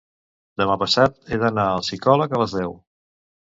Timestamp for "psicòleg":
1.87-2.37